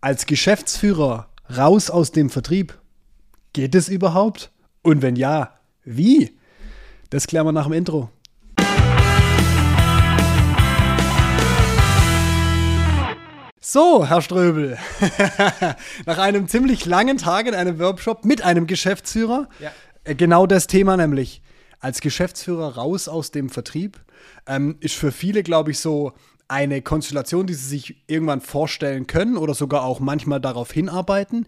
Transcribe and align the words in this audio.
als 0.00 0.26
Geschäftsführer 0.26 1.28
raus 1.56 1.90
aus 1.90 2.12
dem 2.12 2.30
Vertrieb. 2.30 2.78
Geht 3.52 3.74
es 3.74 3.88
überhaupt? 3.88 4.50
Und 4.82 5.02
wenn 5.02 5.16
ja, 5.16 5.54
wie? 5.84 6.36
Das 7.10 7.26
klären 7.26 7.46
wir 7.46 7.52
nach 7.52 7.64
dem 7.64 7.72
Intro. 7.72 8.10
So, 13.60 14.06
Herr 14.08 14.22
Ströbel, 14.22 14.78
nach 16.06 16.16
einem 16.16 16.48
ziemlich 16.48 16.86
langen 16.86 17.18
Tag 17.18 17.46
in 17.46 17.54
einem 17.54 17.78
Workshop 17.78 18.24
mit 18.24 18.40
einem 18.40 18.66
Geschäftsführer, 18.66 19.46
Ja. 19.58 19.72
äh, 20.04 20.14
genau 20.14 20.46
das 20.46 20.68
Thema 20.68 20.96
nämlich, 20.96 21.42
als 21.80 22.00
Geschäftsführer 22.00 22.76
raus 22.76 23.08
aus 23.08 23.30
dem 23.30 23.50
Vertrieb, 23.50 24.00
ähm, 24.46 24.76
ist 24.80 24.94
für 24.94 25.12
viele, 25.12 25.42
glaube 25.42 25.72
ich, 25.72 25.80
so 25.80 26.12
eine 26.48 26.82
Konstellation, 26.82 27.46
die 27.46 27.54
sie 27.54 27.68
sich 27.68 27.96
irgendwann 28.06 28.40
vorstellen 28.40 29.06
können 29.06 29.36
oder 29.36 29.54
sogar 29.54 29.84
auch 29.84 30.00
manchmal 30.00 30.40
darauf 30.40 30.72
hinarbeiten. 30.72 31.46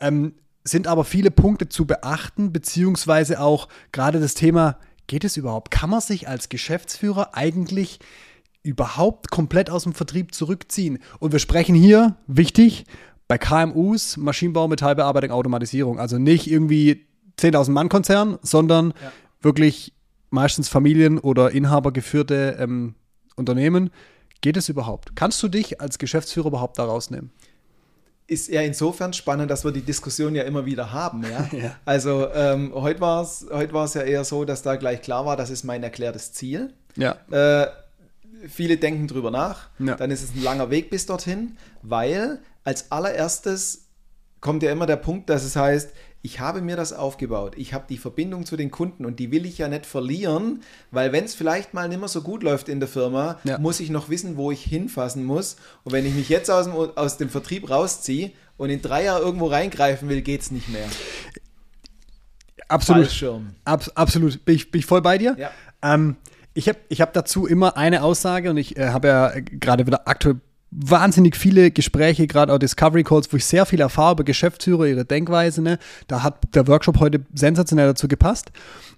Ähm, 0.00 0.34
sind 0.64 0.86
aber 0.86 1.04
viele 1.04 1.30
Punkte 1.30 1.68
zu 1.68 1.86
beachten, 1.86 2.52
beziehungsweise 2.52 3.40
auch 3.40 3.68
gerade 3.92 4.20
das 4.20 4.34
Thema, 4.34 4.78
geht 5.06 5.24
es 5.24 5.36
überhaupt? 5.36 5.70
Kann 5.70 5.90
man 5.90 6.00
sich 6.00 6.28
als 6.28 6.48
Geschäftsführer 6.48 7.34
eigentlich 7.34 7.98
überhaupt 8.62 9.30
komplett 9.30 9.70
aus 9.70 9.84
dem 9.84 9.92
Vertrieb 9.92 10.34
zurückziehen? 10.34 10.98
Und 11.18 11.32
wir 11.32 11.38
sprechen 11.40 11.74
hier, 11.74 12.16
wichtig, 12.26 12.84
bei 13.28 13.38
KMUs, 13.38 14.16
Maschinenbau, 14.16 14.68
Metallbearbeitung, 14.68 15.30
Automatisierung. 15.30 15.98
Also 15.98 16.18
nicht 16.18 16.50
irgendwie 16.50 17.06
10.000 17.38 17.70
Mann 17.70 17.88
Konzern, 17.88 18.38
sondern 18.42 18.88
Ja. 19.02 19.12
wirklich 19.40 19.92
meistens 20.30 20.68
Familien- 20.68 21.18
oder 21.18 21.50
Inhabergeführte 21.50 22.56
ähm, 22.60 22.94
Unternehmen. 23.36 23.90
Geht 24.42 24.56
es 24.56 24.68
überhaupt? 24.68 25.16
Kannst 25.16 25.42
du 25.42 25.48
dich 25.48 25.80
als 25.80 25.98
Geschäftsführer 25.98 26.48
überhaupt 26.48 26.78
da 26.78 26.84
rausnehmen? 26.84 27.30
Ist 28.26 28.48
ja 28.48 28.60
insofern 28.60 29.12
spannend, 29.12 29.50
dass 29.50 29.64
wir 29.64 29.72
die 29.72 29.82
Diskussion 29.82 30.34
ja 30.34 30.42
immer 30.42 30.66
wieder 30.66 30.92
haben. 30.92 31.22
Ja? 31.22 31.48
Ja. 31.58 31.76
Also 31.84 32.28
ähm, 32.34 32.72
heute 32.74 33.00
war 33.00 33.22
es 33.22 33.46
heute 33.50 33.72
war's 33.72 33.94
ja 33.94 34.02
eher 34.02 34.24
so, 34.24 34.44
dass 34.44 34.62
da 34.62 34.76
gleich 34.76 35.00
klar 35.00 35.24
war, 35.24 35.36
das 35.36 35.50
ist 35.50 35.64
mein 35.64 35.82
erklärtes 35.82 36.32
Ziel. 36.32 36.74
Ja. 36.96 37.16
Äh, 37.30 37.68
viele 38.48 38.76
denken 38.76 39.06
drüber 39.06 39.30
nach. 39.30 39.68
Ja. 39.78 39.94
Dann 39.94 40.10
ist 40.10 40.22
es 40.22 40.34
ein 40.34 40.42
langer 40.42 40.70
Weg 40.70 40.90
bis 40.90 41.06
dorthin, 41.06 41.56
weil 41.82 42.40
als 42.64 42.90
allererstes 42.90 43.86
kommt 44.40 44.64
ja 44.64 44.72
immer 44.72 44.86
der 44.86 44.96
Punkt, 44.96 45.30
dass 45.30 45.44
es 45.44 45.54
heißt, 45.54 45.90
ich 46.24 46.38
habe 46.38 46.60
mir 46.62 46.76
das 46.76 46.92
aufgebaut. 46.92 47.54
Ich 47.56 47.74
habe 47.74 47.84
die 47.88 47.98
Verbindung 47.98 48.46
zu 48.46 48.56
den 48.56 48.70
Kunden 48.70 49.04
und 49.04 49.18
die 49.18 49.32
will 49.32 49.44
ich 49.44 49.58
ja 49.58 49.66
nicht 49.68 49.86
verlieren, 49.86 50.62
weil 50.92 51.10
wenn 51.12 51.24
es 51.24 51.34
vielleicht 51.34 51.74
mal 51.74 51.88
nicht 51.88 51.98
mehr 51.98 52.08
so 52.08 52.22
gut 52.22 52.42
läuft 52.44 52.68
in 52.68 52.78
der 52.78 52.88
Firma, 52.88 53.38
Ja. 53.44 53.58
muss 53.58 53.80
ich 53.80 53.90
noch 53.90 54.08
wissen, 54.08 54.36
wo 54.36 54.52
ich 54.52 54.62
hinfassen 54.62 55.24
muss. 55.24 55.56
Und 55.82 55.92
wenn 55.92 56.06
ich 56.06 56.14
mich 56.14 56.28
jetzt 56.28 56.48
aus 56.50 56.66
dem, 56.66 56.74
aus 56.74 57.16
dem 57.18 57.28
Vertrieb 57.28 57.68
rausziehe 57.68 58.30
und 58.56 58.70
in 58.70 58.80
drei 58.80 59.04
Jahren 59.04 59.22
irgendwo 59.22 59.46
reingreifen 59.46 60.08
will, 60.08 60.22
geht 60.22 60.42
es 60.42 60.50
nicht 60.52 60.68
mehr. 60.68 60.86
Absolut. 62.68 63.06
Fallschirm. 63.06 63.54
Abs 63.64 63.88
absolut. 63.90 64.44
Bin 64.44 64.54
ich, 64.54 64.70
bin 64.70 64.78
ich 64.78 64.86
voll 64.86 65.02
bei 65.02 65.18
dir? 65.18 65.34
Ja. 65.38 65.50
Ähm, 65.82 66.16
ich 66.54 66.68
habe 66.68 66.78
ich 66.88 67.00
hab 67.00 67.12
dazu 67.12 67.46
immer 67.46 67.76
eine 67.76 68.02
Aussage 68.02 68.50
und 68.50 68.56
ich 68.56 68.76
äh, 68.76 68.90
habe 68.90 69.08
ja 69.08 69.30
äh, 69.32 69.42
gerade 69.42 69.86
wieder 69.86 70.06
aktuell 70.06 70.36
wahnsinnig 70.72 71.36
viele 71.36 71.70
Gespräche, 71.70 72.26
gerade 72.26 72.52
auch 72.52 72.58
Discovery 72.58 73.04
Calls, 73.04 73.32
wo 73.32 73.36
ich 73.36 73.44
sehr 73.44 73.66
viel 73.66 73.80
erfahre 73.80 74.12
über 74.12 74.24
Geschäftsführer, 74.24 74.86
ihre 74.86 75.04
Denkweise. 75.04 75.60
Ne? 75.62 75.78
Da 76.08 76.22
hat 76.22 76.54
der 76.54 76.66
Workshop 76.66 76.98
heute 76.98 77.20
sensationell 77.34 77.86
dazu 77.86 78.08
gepasst. 78.08 78.50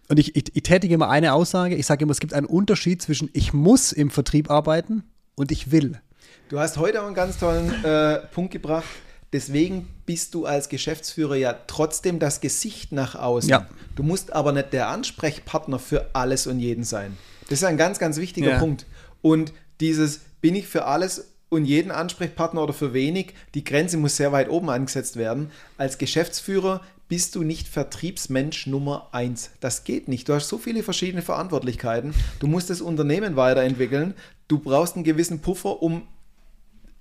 Und 0.08 0.18
ich, 0.18 0.36
ich, 0.36 0.54
ich 0.54 0.62
tätige 0.62 0.94
immer 0.94 1.10
eine 1.10 1.32
Aussage. 1.34 1.74
Ich 1.74 1.86
sage 1.86 2.04
immer, 2.04 2.12
es 2.12 2.20
gibt 2.20 2.32
einen 2.32 2.46
Unterschied 2.46 3.02
zwischen 3.02 3.28
ich 3.32 3.52
muss 3.52 3.92
im 3.92 4.10
Vertrieb 4.10 4.50
arbeiten 4.50 5.02
und 5.34 5.50
ich 5.50 5.72
will. 5.72 6.00
Du 6.48 6.60
hast 6.60 6.76
heute 6.76 7.02
auch 7.02 7.06
einen 7.06 7.14
ganz 7.14 7.38
tollen 7.38 7.84
äh, 7.84 8.18
Punkt 8.32 8.52
gebracht. 8.52 8.84
Deswegen 9.32 9.88
bist 10.06 10.34
du 10.34 10.46
als 10.46 10.68
Geschäftsführer 10.68 11.34
ja 11.34 11.56
trotzdem 11.66 12.20
das 12.20 12.40
Gesicht 12.40 12.92
nach 12.92 13.16
außen. 13.16 13.50
Ja. 13.50 13.66
Du 13.96 14.04
musst 14.04 14.32
aber 14.32 14.52
nicht 14.52 14.72
der 14.72 14.88
Ansprechpartner 14.88 15.80
für 15.80 16.10
alles 16.12 16.46
und 16.46 16.60
jeden 16.60 16.84
sein. 16.84 17.16
Das 17.48 17.58
ist 17.58 17.64
ein 17.64 17.76
ganz, 17.76 17.98
ganz 17.98 18.18
wichtiger 18.18 18.52
Ja. 18.52 18.58
Punkt. 18.60 18.86
Und 19.22 19.52
dieses, 19.80 20.20
bin 20.40 20.54
ich 20.54 20.68
für 20.68 20.84
alles 20.84 21.33
und 21.54 21.64
jeden 21.64 21.90
Ansprechpartner 21.90 22.62
oder 22.62 22.72
für 22.72 22.92
wenig, 22.92 23.34
die 23.54 23.64
Grenze 23.64 23.96
muss 23.96 24.16
sehr 24.16 24.32
weit 24.32 24.48
oben 24.48 24.70
angesetzt 24.70 25.16
werden. 25.16 25.50
Als 25.78 25.98
Geschäftsführer 25.98 26.80
bist 27.08 27.34
du 27.34 27.42
nicht 27.42 27.68
Vertriebsmensch 27.68 28.66
Nummer 28.66 29.08
eins. 29.12 29.50
Das 29.60 29.84
geht 29.84 30.08
nicht. 30.08 30.28
Du 30.28 30.34
hast 30.34 30.48
so 30.48 30.58
viele 30.58 30.82
verschiedene 30.82 31.22
Verantwortlichkeiten. 31.22 32.14
Du 32.38 32.46
musst 32.46 32.70
das 32.70 32.80
Unternehmen 32.80 33.36
weiterentwickeln. 33.36 34.14
Du 34.48 34.58
brauchst 34.58 34.96
einen 34.96 35.04
gewissen 35.04 35.40
Puffer, 35.40 35.82
um 35.82 36.02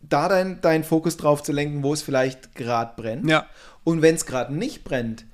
da 0.01 0.27
deinen 0.27 0.59
dein 0.61 0.83
Fokus 0.83 1.17
drauf 1.17 1.43
zu 1.43 1.51
lenken, 1.51 1.83
wo 1.83 1.93
es 1.93 2.01
vielleicht 2.01 2.55
gerade 2.55 2.93
brennt. 3.01 3.29
Ja. 3.29 3.45
Und 3.83 4.01
wenn 4.01 4.15
es 4.15 4.25
gerade 4.25 4.53
nicht 4.53 4.83
brennt, 4.83 5.25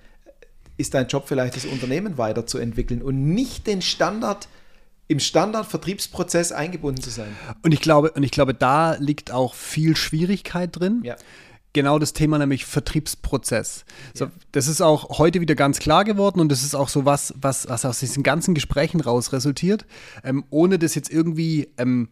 ist 0.77 0.93
dein 0.93 1.07
Job 1.07 1.27
vielleicht 1.27 1.55
das 1.55 1.65
Unternehmen 1.65 2.17
weiterzuentwickeln 2.17 3.01
und 3.01 3.33
nicht 3.33 3.67
den 3.67 3.81
Standard 3.81 4.47
im 5.09 5.19
Standard-Vertriebsprozess 5.19 6.51
eingebunden 6.51 7.01
zu 7.01 7.09
sein. 7.09 7.35
Und 7.63 7.73
ich 7.73 7.81
glaube, 7.81 8.11
und 8.11 8.21
ich 8.21 8.31
glaube, 8.31 8.53
da 8.53 8.93
liegt 8.93 9.31
auch 9.31 9.55
viel 9.55 9.97
Schwierigkeit 9.97 10.79
drin. 10.79 11.01
Ja. 11.03 11.15
Genau 11.73 11.99
das 11.99 12.13
Thema, 12.13 12.37
nämlich 12.37 12.65
Vertriebsprozess. 12.65 13.85
So, 14.13 14.25
Ja. 14.25 14.31
Das 14.51 14.67
ist 14.67 14.81
auch 14.81 15.17
heute 15.17 15.41
wieder 15.41 15.55
ganz 15.55 15.79
klar 15.79 16.05
geworden 16.05 16.39
und 16.39 16.49
das 16.49 16.63
ist 16.63 16.75
auch 16.75 16.89
so 16.89 17.05
was, 17.05 17.33
was, 17.39 17.67
was 17.67 17.85
aus 17.85 17.99
diesen 17.99 18.23
ganzen 18.23 18.53
Gesprächen 18.53 19.01
raus 19.01 19.33
resultiert, 19.33 19.85
ähm, 20.23 20.45
ohne 20.51 20.77
das 20.79 20.95
jetzt 20.95 21.11
irgendwie 21.11 21.69
ähm, 21.77 22.09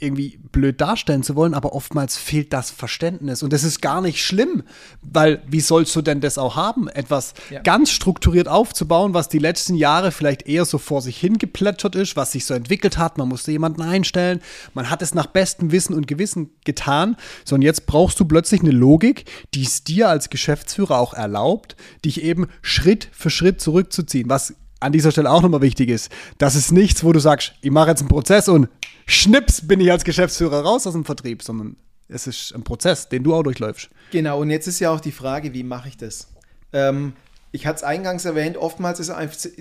irgendwie 0.00 0.38
blöd 0.52 0.80
darstellen 0.80 1.22
zu 1.22 1.36
wollen, 1.36 1.54
aber 1.54 1.72
oftmals 1.74 2.16
fehlt 2.16 2.52
das 2.52 2.70
Verständnis. 2.70 3.42
Und 3.42 3.52
das 3.52 3.64
ist 3.64 3.80
gar 3.80 4.00
nicht 4.00 4.24
schlimm, 4.24 4.62
weil 5.02 5.42
wie 5.46 5.60
sollst 5.60 5.94
du 5.96 6.02
denn 6.02 6.20
das 6.20 6.38
auch 6.38 6.56
haben, 6.56 6.88
etwas 6.88 7.34
Ja. 7.50 7.60
ganz 7.60 7.90
strukturiert 7.90 8.48
aufzubauen, 8.48 9.14
was 9.14 9.28
die 9.28 9.38
letzten 9.38 9.74
Jahre 9.74 10.12
vielleicht 10.12 10.46
eher 10.48 10.64
so 10.64 10.78
vor 10.78 11.02
sich 11.02 11.18
hingeplätschert 11.18 11.94
ist, 11.96 12.16
was 12.16 12.32
sich 12.32 12.44
so 12.44 12.54
entwickelt 12.54 12.98
hat. 12.98 13.18
Man 13.18 13.28
musste 13.28 13.52
jemanden 13.52 13.82
einstellen, 13.82 14.40
man 14.74 14.90
hat 14.90 15.02
es 15.02 15.14
nach 15.14 15.26
bestem 15.26 15.72
Wissen 15.72 15.94
und 15.94 16.06
Gewissen 16.06 16.50
getan. 16.64 17.16
So, 17.44 17.54
und 17.54 17.62
jetzt 17.62 17.86
brauchst 17.86 18.18
du 18.20 18.24
plötzlich 18.24 18.60
eine 18.60 18.70
Logik, 18.70 19.24
die 19.54 19.62
es 19.62 19.84
dir 19.84 20.08
als 20.08 20.30
Geschäftsführer 20.30 20.98
auch 20.98 21.14
erlaubt, 21.14 21.76
dich 22.04 22.22
eben 22.22 22.48
Schritt 22.62 23.08
für 23.12 23.30
Schritt 23.30 23.60
zurückzuziehen. 23.60 24.28
Was 24.28 24.54
an 24.80 24.92
dieser 24.92 25.10
Stelle 25.10 25.30
auch 25.30 25.42
nochmal 25.42 25.60
wichtig 25.60 25.88
ist, 25.88 26.10
das 26.38 26.54
ist 26.54 26.70
nichts, 26.70 27.02
wo 27.02 27.12
du 27.12 27.18
sagst, 27.18 27.54
ich 27.62 27.70
mache 27.72 27.88
jetzt 27.88 28.00
einen 28.00 28.08
Prozess 28.08 28.48
und 28.48 28.68
schnips 29.08 29.66
bin 29.66 29.80
ich 29.80 29.90
als 29.90 30.04
Geschäftsführer 30.04 30.60
raus 30.62 30.86
aus 30.86 30.92
dem 30.92 31.04
Vertrieb, 31.04 31.42
sondern 31.42 31.76
es 32.08 32.26
ist 32.26 32.54
ein 32.54 32.62
Prozess, 32.62 33.08
den 33.08 33.24
du 33.24 33.34
auch 33.34 33.42
durchläufst. 33.42 33.88
Genau, 34.12 34.40
und 34.40 34.50
jetzt 34.50 34.66
ist 34.68 34.78
ja 34.80 34.90
auch 34.90 35.00
die 35.00 35.12
Frage, 35.12 35.52
wie 35.54 35.62
mache 35.64 35.88
ich 35.88 35.96
das? 35.96 36.28
Ähm, 36.72 37.14
ich 37.50 37.66
hatte 37.66 37.78
es 37.78 37.82
eingangs 37.82 38.24
erwähnt, 38.24 38.56
oftmals 38.56 39.00
ist 39.00 39.10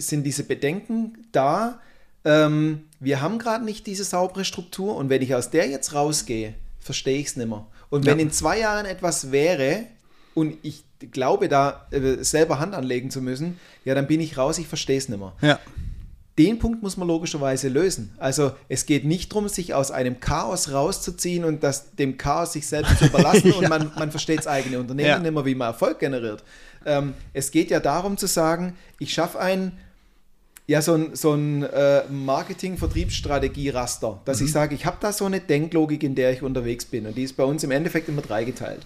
sind 0.08 0.24
diese 0.24 0.44
Bedenken 0.44 1.18
da. 1.32 1.80
Ähm, 2.26 2.84
wir 3.00 3.22
haben 3.22 3.40
gerade 3.40 3.64
nicht 3.64 3.88
diese 3.88 4.04
saubere 4.04 4.44
Struktur 4.46 4.96
und 4.96 5.10
wenn 5.10 5.22
ich 5.22 5.34
aus 5.34 5.50
der 5.50 5.68
jetzt 5.68 5.94
rausgehe, 5.94 6.54
verstehe 6.80 7.18
ich 7.20 7.28
es 7.28 7.36
nicht 7.38 7.48
mehr. 7.50 7.66
Und 7.90 8.06
wenn 8.06 8.20
Ja. 8.20 8.26
in 8.26 8.32
zwei 8.32 8.60
Jahren 8.60 8.86
etwas 8.86 9.32
wäre 9.32 9.86
und 10.34 10.58
ich 10.62 10.84
glaube, 11.12 11.48
da 11.48 11.88
äh, 11.92 12.24
selber 12.24 12.60
Hand 12.60 12.74
anlegen 12.74 13.12
zu 13.12 13.22
müssen, 13.22 13.60
ja, 13.86 13.96
dann 13.96 14.08
bin 14.08 14.20
ich 14.20 14.38
raus, 14.38 14.58
ich 14.58 14.68
verstehe 14.68 14.98
es 14.98 15.08
nicht 15.10 15.20
mehr. 15.20 15.34
Ja. 15.42 15.60
Den 16.38 16.60
Punkt 16.60 16.84
muss 16.84 16.98
man 16.98 17.08
logischerweise 17.08 17.68
lösen. 17.68 18.14
Also 18.18 18.52
es 18.70 18.86
geht 18.86 19.06
nicht 19.06 19.32
darum, 19.32 19.48
sich 19.50 19.74
aus 19.74 19.90
einem 19.90 20.20
Chaos 20.20 20.72
rauszuziehen 20.72 21.44
und 21.46 21.64
das, 21.64 21.96
dem 21.96 22.18
Chaos 22.18 22.54
sich 22.54 22.68
selbst 22.68 23.00
zu 23.00 23.06
überlassen 23.06 23.52
und 23.54 23.64
Ja. 23.64 23.70
man, 23.70 23.92
man 23.98 24.12
versteht 24.12 24.40
das 24.40 24.48
eigene 24.48 24.80
Unternehmen 24.80 25.08
Ja. 25.10 25.18
nicht 25.20 25.32
mehr, 25.34 25.46
wie 25.46 25.56
man 25.56 25.70
Erfolg 25.70 25.98
generiert. 26.00 26.44
Ähm, 26.86 27.14
es 27.34 27.50
geht 27.52 27.72
ja 27.72 27.80
darum 27.80 28.18
zu 28.18 28.28
sagen, 28.28 28.76
ich 29.00 29.14
schaffe 29.14 29.40
ein, 29.40 29.72
ja, 30.68 30.82
so 30.82 30.94
ein, 30.94 31.16
so 31.16 31.34
ein 31.34 31.64
äh, 31.64 32.04
Marketing-Vertriebsstrategie-Raster, 33.08 34.22
dass 34.26 34.42
ich 34.42 34.52
sage, 34.52 34.76
ich 34.76 34.86
habe 34.86 34.98
da 35.00 35.12
so 35.12 35.26
eine 35.26 35.40
Denklogik, 35.40 36.04
in 36.04 36.16
der 36.16 36.32
ich 36.32 36.42
unterwegs 36.44 36.86
bin 36.86 37.06
und 37.08 37.16
die 37.18 37.24
ist 37.24 37.38
bei 37.38 37.44
uns 37.44 37.64
im 37.64 37.72
Endeffekt 37.72 38.10
immer 38.10 38.22
dreigeteilt. 38.22 38.86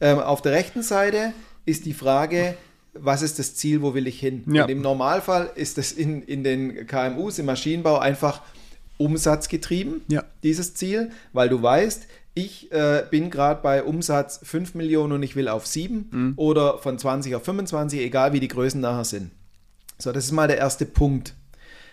Ähm, 0.00 0.18
auf 0.18 0.42
der 0.42 0.52
rechten 0.52 0.82
Seite 0.82 1.32
ist 1.66 1.84
die 1.86 1.94
Frage, 1.94 2.54
was 2.94 3.22
ist 3.22 3.38
das 3.38 3.54
Ziel, 3.54 3.82
wo 3.82 3.94
will 3.94 4.06
ich 4.06 4.18
hin? 4.18 4.44
Ja. 4.46 4.64
Und 4.64 4.70
im 4.70 4.80
Normalfall 4.82 5.50
ist 5.54 5.78
das 5.78 5.92
in, 5.92 6.22
in 6.22 6.42
den 6.44 6.86
KMUs, 6.86 7.38
im 7.38 7.46
Maschinenbau 7.46 7.98
einfach 7.98 8.42
umsatzgetrieben, 8.98 10.02
Ja. 10.08 10.24
dieses 10.42 10.74
Ziel, 10.74 11.10
weil 11.32 11.48
du 11.48 11.62
weißt, 11.62 12.06
ich 12.34 12.70
äh, 12.70 13.04
bin 13.10 13.30
gerade 13.30 13.60
bei 13.62 13.82
Umsatz 13.82 14.40
5 14.42 14.74
Millionen 14.74 15.12
und 15.14 15.22
ich 15.22 15.34
will 15.36 15.48
auf 15.48 15.66
7 15.66 16.34
oder 16.36 16.78
von 16.78 16.98
20 16.98 17.34
auf 17.34 17.44
25, 17.44 18.00
egal 18.00 18.32
wie 18.32 18.40
die 18.40 18.48
Größen 18.48 18.80
nachher 18.80 19.04
sind. 19.04 19.30
So, 19.98 20.12
das 20.12 20.24
ist 20.26 20.32
mal 20.32 20.46
der 20.48 20.58
erste 20.58 20.86
Punkt, 20.86 21.34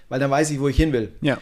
weil 0.10 0.20
dann 0.20 0.30
weiß 0.32 0.52
ich, 0.52 0.60
wo 0.60 0.68
ich 0.68 0.78
hin 0.78 0.94
will. 0.94 1.12
Ja. 1.22 1.40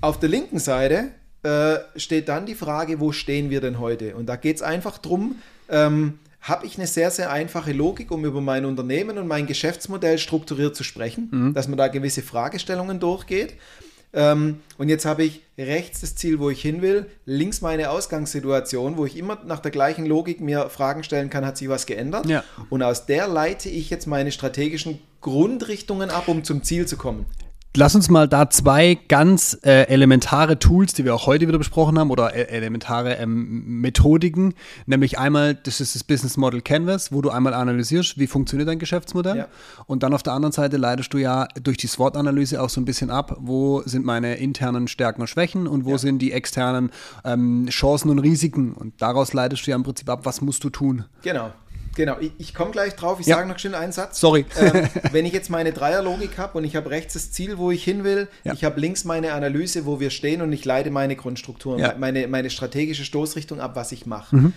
Auf 0.00 0.18
der 0.20 0.28
linken 0.28 0.58
Seite 0.58 1.08
äh, 1.42 1.78
steht 1.96 2.28
dann 2.28 2.46
die 2.46 2.54
Frage, 2.54 3.00
wo 3.00 3.12
stehen 3.12 3.50
wir 3.50 3.60
denn 3.60 3.78
heute? 3.80 4.14
Und 4.14 4.26
da 4.26 4.36
geht 4.36 4.56
es 4.56 4.62
einfach 4.62 4.98
darum, 4.98 5.36
ähm, 5.68 6.18
habe 6.42 6.66
ich 6.66 6.76
eine 6.76 6.86
sehr, 6.86 7.10
sehr 7.10 7.30
einfache 7.30 7.72
Logik, 7.72 8.10
um 8.10 8.24
über 8.24 8.40
mein 8.40 8.64
Unternehmen 8.64 9.16
und 9.16 9.28
mein 9.28 9.46
Geschäftsmodell 9.46 10.18
strukturiert 10.18 10.76
zu 10.76 10.84
sprechen, 10.84 11.54
dass 11.54 11.68
man 11.68 11.78
da 11.78 11.88
gewisse 11.88 12.22
Fragestellungen 12.22 12.98
durchgeht. 13.00 13.54
Ähm, 14.14 14.60
und 14.76 14.88
jetzt 14.88 15.06
habe 15.06 15.24
ich 15.24 15.40
rechts 15.56 16.00
das 16.00 16.16
Ziel, 16.16 16.38
wo 16.38 16.50
ich 16.50 16.60
hin 16.60 16.82
will, 16.82 17.06
links 17.24 17.62
meine 17.62 17.90
Ausgangssituation, 17.90 18.96
wo 18.96 19.06
ich 19.06 19.16
immer 19.16 19.38
nach 19.46 19.60
der 19.60 19.70
gleichen 19.70 20.04
Logik 20.04 20.40
mir 20.40 20.68
Fragen 20.68 21.02
stellen 21.02 21.30
kann, 21.30 21.46
hat 21.46 21.56
sich 21.56 21.68
was 21.68 21.86
geändert? 21.86 22.26
Ja. 22.26 22.44
Und 22.68 22.82
aus 22.82 23.06
der 23.06 23.26
leite 23.26 23.70
ich 23.70 23.88
jetzt 23.88 24.06
meine 24.06 24.32
strategischen 24.32 24.98
Grundrichtungen 25.20 26.10
ab, 26.10 26.28
um 26.28 26.44
zum 26.44 26.62
Ziel 26.62 26.86
zu 26.86 26.96
kommen. 26.96 27.24
Lass 27.74 27.94
uns 27.94 28.10
mal 28.10 28.28
da 28.28 28.50
zwei 28.50 28.98
ganz 29.08 29.58
äh, 29.62 29.84
elementare 29.88 30.58
Tools, 30.58 30.92
die 30.92 31.06
wir 31.06 31.14
auch 31.14 31.26
heute 31.26 31.48
wieder 31.48 31.56
besprochen 31.56 31.98
haben, 31.98 32.10
oder 32.10 32.34
äh, 32.34 32.42
elementare 32.54 33.14
ähm, 33.14 33.80
Methodiken, 33.80 34.52
nämlich 34.84 35.18
einmal, 35.18 35.54
das 35.54 35.80
ist 35.80 35.94
das 35.94 36.04
Business 36.04 36.36
Model 36.36 36.60
Canvas, 36.60 37.12
wo 37.12 37.22
du 37.22 37.30
einmal 37.30 37.54
analysierst, 37.54 38.18
wie 38.18 38.26
funktioniert 38.26 38.68
dein 38.68 38.78
Geschäftsmodell. 38.78 39.36
Ja. 39.38 39.48
Und 39.86 40.02
dann 40.02 40.12
auf 40.12 40.22
der 40.22 40.34
anderen 40.34 40.52
Seite 40.52 40.76
leitest 40.76 41.14
du 41.14 41.18
ja 41.18 41.48
durch 41.62 41.78
die 41.78 41.86
SWOT-Analyse 41.86 42.60
auch 42.60 42.68
so 42.68 42.78
ein 42.78 42.84
bisschen 42.84 43.08
ab, 43.10 43.38
wo 43.40 43.80
sind 43.86 44.04
meine 44.04 44.34
internen 44.34 44.86
Stärken 44.86 45.22
und 45.22 45.28
Schwächen 45.28 45.66
und 45.66 45.86
wo 45.86 45.92
Ja. 45.92 45.98
sind 45.98 46.18
die 46.18 46.32
externen 46.32 46.90
ähm, 47.24 47.68
Chancen 47.70 48.10
und 48.10 48.18
Risiken. 48.18 48.74
Und 48.74 49.00
daraus 49.00 49.32
leitest 49.32 49.66
du 49.66 49.70
ja 49.70 49.76
im 49.76 49.82
Prinzip 49.82 50.10
ab, 50.10 50.20
was 50.24 50.42
musst 50.42 50.62
du 50.62 50.68
tun. 50.68 51.06
Genau. 51.22 51.50
Genau, 51.94 52.16
ich, 52.20 52.32
ich 52.38 52.54
komme 52.54 52.70
gleich 52.70 52.94
drauf. 52.96 53.20
Ich 53.20 53.26
Ja. 53.26 53.36
sage 53.36 53.48
noch 53.48 53.58
schnell 53.58 53.74
einen 53.74 53.92
Satz. 53.92 54.18
Sorry. 54.20 54.44
ähm, 54.58 54.88
wenn 55.12 55.26
ich 55.26 55.32
jetzt 55.32 55.50
meine 55.50 55.72
Dreierlogik 55.72 56.38
habe 56.38 56.58
und 56.58 56.64
ich 56.64 56.76
habe 56.76 56.90
rechts 56.90 57.12
das 57.14 57.32
Ziel, 57.32 57.58
wo 57.58 57.70
ich 57.70 57.84
hin 57.84 58.04
will, 58.04 58.28
Ja. 58.44 58.52
ich 58.54 58.64
habe 58.64 58.80
links 58.80 59.04
meine 59.04 59.32
Analyse, 59.34 59.84
wo 59.86 60.00
wir 60.00 60.10
stehen 60.10 60.42
und 60.42 60.52
ich 60.52 60.64
leite 60.64 60.90
meine 60.90 61.16
Grundstrukturen, 61.16 61.78
Ja. 61.80 61.94
Mhm. 61.94 62.00
meine, 62.00 62.28
meine 62.28 62.50
strategische 62.50 63.04
Stoßrichtung 63.04 63.60
ab, 63.60 63.76
was 63.76 63.92
ich 63.92 64.06
mache. 64.06 64.52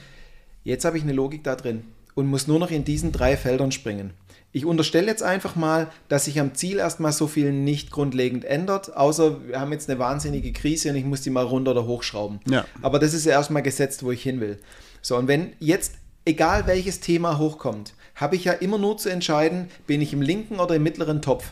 Jetzt 0.63 0.85
habe 0.85 0.97
ich 0.97 1.03
eine 1.03 1.13
Logik 1.13 1.43
da 1.43 1.55
drin 1.55 1.83
und 2.15 2.27
muss 2.27 2.47
nur 2.47 2.59
noch 2.59 2.71
in 2.71 2.83
diesen 2.85 3.11
drei 3.11 3.37
Feldern 3.37 3.71
springen. 3.71 4.11
Ich 4.51 4.65
unterstelle 4.65 5.07
jetzt 5.07 5.21
einfach 5.21 5.57
mal, 5.57 5.87
dass 6.07 6.25
sich 6.25 6.39
am 6.39 6.55
Ziel 6.55 6.77
erstmal 6.77 7.11
so 7.11 7.27
viel 7.27 7.51
nicht 7.51 7.91
grundlegend 7.91 8.45
ändert, 8.45 8.95
außer 8.95 9.47
wir 9.49 9.59
haben 9.59 9.73
jetzt 9.73 9.89
eine 9.89 9.99
wahnsinnige 9.99 10.53
Krise 10.53 10.89
und 10.91 10.95
ich 10.95 11.03
muss 11.03 11.19
die 11.21 11.29
mal 11.29 11.43
runter 11.43 11.71
oder 11.71 11.85
hochschrauben. 11.85 12.39
Ja. 12.49 12.63
Aber 12.81 12.97
das 12.99 13.13
ist 13.13 13.25
ja 13.25 13.33
erstmal 13.33 13.63
gesetzt, 13.63 14.01
wo 14.03 14.11
ich 14.11 14.23
hin 14.23 14.39
will. 14.39 14.57
So, 15.01 15.17
und 15.17 15.27
wenn 15.27 15.51
jetzt, 15.59 15.95
egal 16.25 16.67
welches 16.67 16.99
Thema 16.99 17.37
hochkommt, 17.37 17.93
habe 18.15 18.35
ich 18.35 18.45
ja 18.45 18.53
immer 18.53 18.77
nur 18.77 18.97
zu 18.97 19.09
entscheiden, 19.09 19.67
bin 19.87 20.01
ich 20.01 20.13
im 20.13 20.21
linken 20.21 20.59
oder 20.59 20.75
im 20.75 20.83
mittleren 20.83 21.21
Topf. 21.21 21.45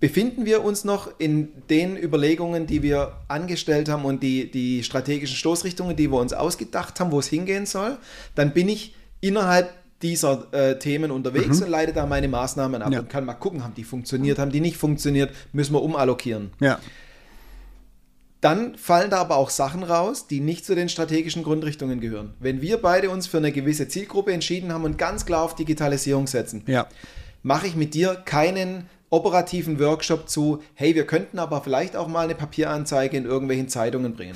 Befinden 0.00 0.44
wir 0.46 0.64
uns 0.64 0.84
noch 0.84 1.10
in 1.18 1.48
den 1.70 1.96
Überlegungen, 1.96 2.66
die 2.66 2.82
wir 2.82 3.12
angestellt 3.28 3.88
haben 3.88 4.04
und 4.04 4.22
die, 4.22 4.50
die 4.50 4.82
strategischen 4.82 5.36
Stoßrichtungen, 5.36 5.94
die 5.96 6.10
wir 6.10 6.18
uns 6.18 6.32
ausgedacht 6.32 6.98
haben, 6.98 7.12
wo 7.12 7.20
es 7.20 7.28
hingehen 7.28 7.66
soll, 7.66 7.98
dann 8.34 8.52
bin 8.52 8.68
ich 8.68 8.94
innerhalb 9.20 9.70
dieser 10.02 10.52
äh, 10.52 10.78
Themen 10.80 11.12
unterwegs 11.12 11.60
und 11.62 11.68
leite 11.68 11.92
da 11.92 12.06
meine 12.06 12.26
Maßnahmen 12.26 12.82
ab 12.82 12.92
Ja. 12.92 12.98
und 13.00 13.08
kann 13.10 13.24
mal 13.24 13.34
gucken, 13.34 13.62
haben 13.62 13.74
die 13.74 13.84
funktioniert, 13.84 14.40
haben 14.40 14.50
die 14.50 14.60
nicht 14.60 14.76
funktioniert, 14.76 15.30
müssen 15.52 15.72
wir 15.74 15.82
umallokieren. 15.82 16.50
Ja. 16.58 16.80
Dann 18.42 18.74
fallen 18.76 19.08
da 19.08 19.18
aber 19.18 19.36
auch 19.36 19.50
Sachen 19.50 19.84
raus, 19.84 20.26
die 20.26 20.40
nicht 20.40 20.66
zu 20.66 20.74
den 20.74 20.88
strategischen 20.88 21.44
Grundrichtungen 21.44 22.00
gehören. 22.00 22.34
Wenn 22.40 22.60
wir 22.60 22.76
beide 22.78 23.08
uns 23.08 23.28
für 23.28 23.36
eine 23.38 23.52
gewisse 23.52 23.86
Zielgruppe 23.86 24.32
entschieden 24.32 24.72
haben 24.72 24.82
und 24.84 24.98
ganz 24.98 25.24
klar 25.24 25.42
auf 25.44 25.54
Digitalisierung 25.54 26.26
setzen, 26.26 26.64
Ja. 26.66 26.88
mache 27.44 27.68
ich 27.68 27.76
mit 27.76 27.94
dir 27.94 28.16
keinen 28.24 28.88
operativen 29.10 29.78
Workshop 29.78 30.28
zu, 30.28 30.60
hey, 30.74 30.94
wir 30.96 31.06
könnten 31.06 31.38
aber 31.38 31.62
vielleicht 31.62 31.94
auch 31.94 32.08
mal 32.08 32.24
eine 32.24 32.34
Papieranzeige 32.34 33.16
in 33.16 33.26
irgendwelchen 33.26 33.68
Zeitungen 33.68 34.14
bringen. 34.14 34.34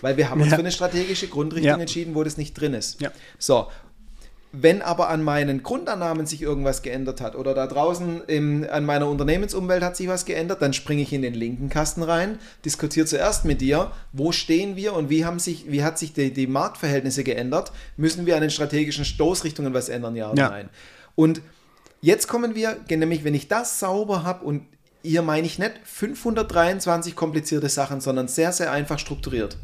Weil 0.00 0.16
wir 0.16 0.30
haben 0.30 0.40
uns 0.40 0.50
Ja. 0.50 0.56
für 0.56 0.62
eine 0.62 0.72
strategische 0.72 1.28
Grundrichtung 1.28 1.68
Ja. 1.72 1.76
entschieden, 1.78 2.14
wo 2.14 2.22
das 2.24 2.38
nicht 2.38 2.54
drin 2.54 2.72
ist. 2.72 2.98
So. 3.38 3.66
Wenn 4.56 4.82
aber 4.82 5.08
an 5.08 5.22
meinen 5.22 5.62
Grundannahmen 5.62 6.26
sich 6.26 6.40
irgendwas 6.40 6.82
geändert 6.82 7.20
hat 7.20 7.34
oder 7.34 7.54
da 7.54 7.66
draußen 7.66 8.22
im, 8.26 8.66
an 8.70 8.84
meiner 8.84 9.08
Unternehmensumwelt 9.08 9.82
hat 9.82 9.96
sich 9.96 10.06
was 10.06 10.24
geändert, 10.24 10.62
dann 10.62 10.72
springe 10.72 11.02
ich 11.02 11.12
in 11.12 11.22
den 11.22 11.34
linken 11.34 11.68
Kasten 11.68 12.02
rein, 12.02 12.38
diskutiere 12.64 13.06
zuerst 13.06 13.44
mit 13.44 13.60
dir, 13.60 13.90
wo 14.12 14.30
stehen 14.32 14.76
wir 14.76 14.92
und 14.94 15.10
wie, 15.10 15.24
haben 15.24 15.38
sich, 15.38 15.70
wie 15.70 15.82
hat 15.82 15.98
sich 15.98 16.12
die, 16.12 16.32
die 16.32 16.46
Marktverhältnisse 16.46 17.24
geändert? 17.24 17.72
Müssen 17.96 18.26
wir 18.26 18.36
an 18.36 18.42
den 18.42 18.50
strategischen 18.50 19.04
Stoßrichtungen 19.04 19.74
was 19.74 19.88
ändern, 19.88 20.14
ja 20.14 20.30
oder 20.30 20.42
Ja. 20.42 20.48
nein? 20.50 20.68
Und 21.16 21.42
Jetzt 22.04 22.28
kommen 22.28 22.54
wir, 22.54 22.76
nämlich 22.90 23.24
wenn 23.24 23.32
ich 23.32 23.48
das 23.48 23.80
sauber 23.80 24.24
habe 24.24 24.44
und 24.44 24.66
hier 25.00 25.22
meine 25.22 25.46
ich 25.46 25.58
nicht 25.58 25.72
523 25.84 27.16
komplizierte 27.16 27.70
Sachen, 27.70 28.02
sondern 28.02 28.28
sehr, 28.28 28.52
sehr 28.52 28.70
einfach 28.70 28.98
strukturiert. 28.98 29.56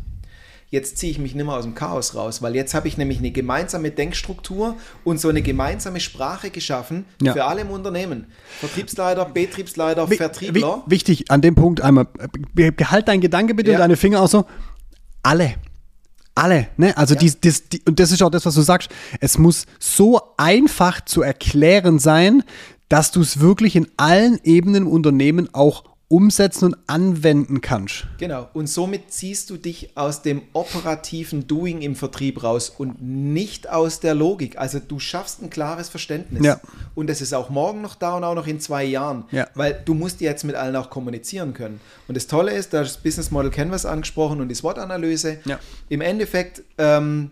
Jetzt 0.72 0.98
ziehe 0.98 1.10
ich 1.10 1.18
mich 1.18 1.34
nicht 1.34 1.44
mehr 1.44 1.54
aus 1.56 1.64
dem 1.64 1.74
Chaos 1.74 2.14
raus, 2.14 2.42
weil 2.42 2.54
jetzt 2.54 2.74
habe 2.74 2.86
ich 2.86 2.96
nämlich 2.96 3.18
eine 3.18 3.32
gemeinsame 3.32 3.90
Denkstruktur 3.90 4.76
und 5.02 5.18
so 5.20 5.28
eine 5.28 5.42
gemeinsame 5.42 5.98
Sprache 5.98 6.50
geschaffen 6.50 7.04
Ja. 7.20 7.32
für 7.32 7.44
alle 7.44 7.62
im 7.62 7.70
Unternehmen. 7.70 8.26
Vertriebsleiter, 8.60 9.24
Betriebsleiter, 9.24 10.08
Wi- 10.08 10.16
Vertriebler. 10.16 10.82
wi- 10.86 10.90
Wichtig, 10.90 11.30
an 11.30 11.40
dem 11.42 11.56
Punkt 11.56 11.80
einmal, 11.80 12.06
äh, 12.56 12.70
behalt 12.70 13.08
deinen 13.08 13.20
Gedanke 13.20 13.54
bitte 13.54 13.72
Ja. 13.72 13.78
und 13.78 13.80
deine 13.80 13.96
Finger 13.96 14.22
auch 14.22 14.28
so. 14.28 14.44
Alle. 15.24 15.54
Alle, 16.36 16.68
ne? 16.76 16.96
Also 16.96 17.14
Ja. 17.14 17.20
dies, 17.20 17.40
dies, 17.40 17.68
die, 17.68 17.82
und 17.86 17.98
das 17.98 18.12
ist 18.12 18.22
auch 18.22 18.30
das, 18.30 18.46
was 18.46 18.54
du 18.54 18.62
sagst. 18.62 18.90
Es 19.18 19.38
muss 19.38 19.66
so 19.80 20.20
einfach 20.36 21.04
zu 21.04 21.22
erklären 21.22 21.98
sein, 21.98 22.44
dass 22.88 23.10
du 23.10 23.20
es 23.20 23.40
wirklich 23.40 23.74
in 23.74 23.88
allen 23.96 24.38
Ebenen 24.44 24.82
im 24.84 24.88
Unternehmen 24.88 25.48
auch 25.52 25.84
umsetzen 26.10 26.64
und 26.64 26.76
anwenden 26.88 27.60
kannst. 27.60 28.06
Genau. 28.18 28.48
Und 28.52 28.66
somit 28.68 29.12
ziehst 29.12 29.48
du 29.48 29.56
dich 29.56 29.96
aus 29.96 30.22
dem 30.22 30.42
operativen 30.54 31.46
Doing 31.46 31.82
im 31.82 31.94
Vertrieb 31.94 32.42
raus 32.42 32.68
und 32.76 33.00
nicht 33.00 33.70
aus 33.70 34.00
der 34.00 34.16
Logik. 34.16 34.58
Also 34.58 34.80
du 34.80 34.98
schaffst 34.98 35.40
ein 35.40 35.50
klares 35.50 35.88
Verständnis. 35.88 36.44
Ja. 36.44 36.60
Und 36.96 37.08
das 37.08 37.20
ist 37.20 37.32
auch 37.32 37.48
morgen 37.48 37.80
noch 37.80 37.94
da 37.94 38.16
und 38.16 38.24
auch 38.24 38.34
noch 38.34 38.48
in 38.48 38.58
zwei 38.58 38.82
Jahren. 38.82 39.24
Ja. 39.30 39.46
Weil 39.54 39.80
du 39.84 39.94
musst 39.94 40.20
jetzt 40.20 40.42
mit 40.42 40.56
allen 40.56 40.74
auch 40.74 40.90
kommunizieren 40.90 41.54
können. 41.54 41.80
Und 42.08 42.16
das 42.16 42.26
Tolle 42.26 42.54
ist, 42.54 42.74
da 42.74 42.82
ist 42.82 42.96
das 42.96 43.02
Business 43.04 43.30
Model 43.30 43.52
Canvas 43.52 43.86
angesprochen 43.86 44.40
und 44.40 44.48
die 44.48 44.56
SWOT-Analyse. 44.56 45.38
Ja. 45.44 45.60
Im 45.88 46.00
Endeffekt, 46.00 46.62
ähm, 46.78 47.30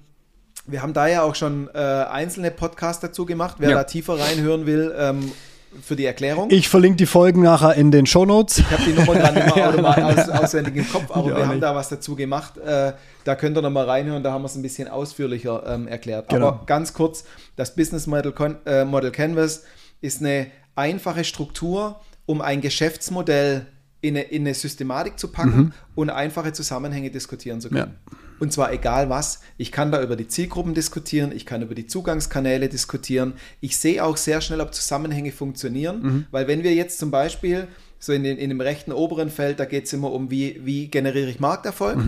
wir 0.69 0.83
haben 0.83 0.93
da 0.93 1.09
ja 1.09 1.23
auch 1.23 1.35
schon 1.35 1.69
äh, 1.75 1.79
einzelne 1.79 2.53
Podcasts 2.53 3.01
dazu 3.01 3.27
gemacht. 3.27 3.57
Wer 3.59 3.71
Ja. 3.71 3.77
da 3.79 3.85
tiefer 3.85 4.21
reinhören 4.21 4.67
will, 4.67 4.95
ähm, 4.97 5.33
für 5.83 5.97
die 5.97 6.05
Erklärung. 6.07 6.51
Ich 6.51 6.69
verlinke 6.69 6.97
die 6.97 7.07
Folgen 7.07 7.43
nachher 7.43 7.75
in 7.75 7.91
den 7.91 8.07
Shownotes. 8.07 8.59
Ich 8.59 8.71
habe 8.71 8.83
die 8.85 8.93
Nummer 8.93 9.15
gerade 9.15 9.35
mehr 9.55 9.69
automatisch 9.69 10.25
aus, 10.25 10.29
auswendig 10.29 10.77
im 10.77 10.89
Kopf, 10.91 11.11
aber 11.11 11.29
Ich 11.29 11.37
wir 11.37 11.43
haben 11.43 11.51
nicht. 11.51 11.63
da 11.63 11.75
was 11.75 11.89
dazu 11.89 12.17
gemacht. 12.17 12.57
Äh, 12.59 12.93
da 13.25 13.35
könnt 13.35 13.57
ihr 13.57 13.63
nochmal 13.63 13.85
reinhören, 13.85 14.23
da 14.23 14.33
haben 14.33 14.43
wir 14.43 14.47
es 14.47 14.55
ein 14.55 14.63
bisschen 14.63 14.89
ausführlicher 14.89 15.65
ähm, 15.67 15.89
erklärt. 15.89 16.29
Genau. 16.29 16.49
Aber 16.49 16.67
ganz 16.67 16.93
kurz, 16.95 17.25
das 17.57 17.75
Business 17.75 18.07
Model, 18.07 18.33
Con 18.33 18.57
äh, 18.67 18.85
Model 18.85 19.11
Canvas 19.11 19.65
ist 20.01 20.21
eine 20.21 20.47
einfache 20.75 21.25
Struktur, 21.25 22.01
um 22.27 22.41
ein 22.41 22.61
Geschäftsmodell 22.61 23.67
in 24.01 24.17
eine, 24.17 24.25
in 24.27 24.43
eine 24.43 24.55
Systematik 24.55 25.19
zu 25.19 25.29
packen 25.29 25.73
und 25.95 26.11
einfache 26.11 26.53
Zusammenhänge 26.53 27.11
diskutieren 27.11 27.61
zu 27.61 27.69
können. 27.69 27.95
Und 28.39 28.53
zwar 28.53 28.73
egal 28.73 29.11
was. 29.11 29.41
Ich 29.57 29.73
kann 29.73 29.91
da 29.91 30.01
über 30.01 30.15
die 30.15 30.29
Zielgruppen 30.29 30.73
diskutieren, 30.75 31.33
ich 31.35 31.45
kann 31.45 31.63
über 31.63 31.75
die 31.75 31.87
Zugangskanäle 31.87 32.69
diskutieren. 32.69 33.33
Ich 33.61 33.77
sehe 33.77 34.05
auch 34.05 34.17
sehr 34.17 34.41
schnell, 34.41 34.61
ob 34.61 34.73
Zusammenhänge 34.75 35.33
funktionieren, 35.33 36.27
weil 36.31 36.47
wenn 36.47 36.63
wir 36.63 36.75
jetzt 36.75 36.99
zum 36.99 37.11
Beispiel 37.11 37.67
so 37.99 38.13
in, 38.13 38.23
den, 38.23 38.39
in 38.39 38.51
dem 38.51 38.61
rechten 38.61 38.93
oberen 38.93 39.29
Feld, 39.31 39.59
da 39.59 39.65
geht 39.65 39.87
es 39.87 39.93
immer 39.93 40.13
um, 40.13 40.31
wie, 40.31 40.61
wie 40.65 40.87
generiere 40.89 41.29
ich 41.31 41.41
Markterfolg. 41.41 41.99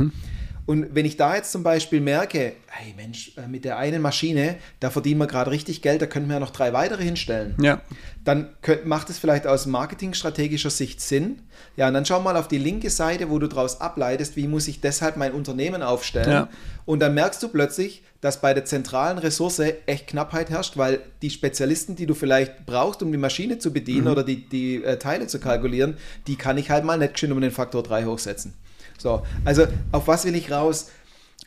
Und 0.67 0.95
wenn 0.95 1.05
ich 1.05 1.17
da 1.17 1.35
jetzt 1.35 1.53
zum 1.53 1.63
Beispiel 1.63 2.01
merke, 2.01 2.53
hey 2.69 2.95
Mensch, 2.97 3.33
äh, 3.37 3.49
mit 3.49 3.65
der 3.65 3.79
einen 3.79 4.03
Maschine, 4.03 4.57
da 4.79 4.91
verdienen 4.91 5.19
wir 5.19 5.27
gerade 5.27 5.51
richtig 5.51 5.83
Geld, 5.83 6.01
da 6.03 6.07
könnten 6.07 6.29
wir 6.29 6.35
ja 6.35 6.41
noch 6.41 6.51
drei 6.51 6.73
weitere 6.73 7.03
hinstellen 7.03 7.57
Ja. 7.61 7.81
dann 8.25 8.51
könnt, 8.63 8.87
macht 8.87 9.11
es 9.11 9.19
vielleicht 9.19 9.47
aus 9.47 9.67
marketingstrategischer 9.67 10.71
Sicht 10.71 11.01
Sinn. 11.01 11.43
Ja, 11.77 11.89
und 11.89 11.95
dann 11.95 12.05
schau 12.07 12.21
mal 12.21 12.37
auf 12.37 12.49
die 12.49 12.59
linke 12.59 12.91
Seite, 12.91 13.31
wo 13.31 13.39
du 13.39 13.49
daraus 13.49 13.81
ableitest, 13.81 14.37
wie 14.37 14.47
muss 14.47 14.69
ich 14.69 14.81
deshalb 14.81 15.17
mein 15.17 15.33
Unternehmen 15.33 15.83
aufstellen. 15.83 16.31
Ja. 16.31 16.49
Und 16.85 17.01
dann 17.01 17.15
merkst 17.15 17.43
du 17.43 17.49
plötzlich, 17.49 18.03
dass 18.21 18.41
bei 18.41 18.55
der 18.55 18.65
zentralen 18.65 19.19
Ressource 19.19 19.61
echt 19.87 20.09
Knappheit 20.09 20.51
herrscht, 20.51 20.77
weil 20.77 21.01
die 21.23 21.31
Spezialisten, 21.31 21.97
die 21.97 22.07
du 22.07 22.15
vielleicht 22.15 22.67
brauchst, 22.67 23.03
um 23.03 23.11
die 23.11 23.19
Maschine 23.19 23.59
zu 23.59 23.73
bedienen 23.73 24.09
oder 24.09 24.23
die, 24.25 24.49
die 24.49 24.85
äh, 24.85 24.99
Teile 24.99 25.27
zu 25.27 25.41
kalkulieren, 25.41 25.97
die 26.27 26.37
kann 26.37 26.59
ich 26.59 26.71
halt 26.71 26.85
mal 26.85 26.99
nicht 26.99 27.19
schön 27.19 27.33
um 27.33 27.41
den 27.41 27.51
Faktor 27.51 27.83
3 27.83 28.05
hochsetzen. 28.05 28.55
So, 29.01 29.23
also 29.45 29.67
auf 29.93 30.07
was 30.09 30.25
will 30.25 30.35
ich 30.35 30.51
raus? 30.51 30.91